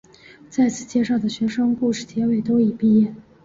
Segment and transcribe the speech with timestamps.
[0.49, 3.13] 在此介绍的学生故事结尾都已毕业。